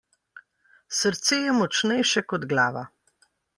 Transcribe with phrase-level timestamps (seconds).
[0.99, 2.85] Srce je močnejše kot glava.